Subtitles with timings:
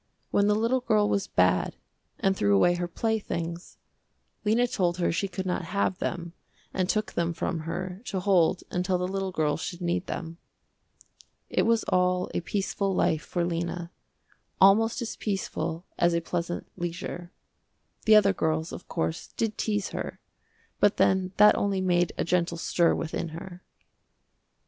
[0.31, 1.75] When the little girl was bad
[2.19, 3.77] and threw away her playthings,
[4.43, 6.33] Lena told her she could not have them
[6.73, 10.39] and took them from her to hold until the little girl should need them.
[11.51, 13.91] It was all a peaceful life for Lena,
[14.59, 17.31] almost as peaceful as a pleasant leisure.
[18.05, 20.19] The other girls, of course, did tease her,
[20.79, 23.61] but then that only made a gentle stir within her.